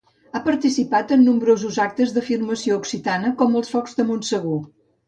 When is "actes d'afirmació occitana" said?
1.85-3.35